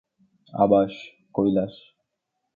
[0.53, 0.93] Awas:
[1.35, 1.73] Kailash.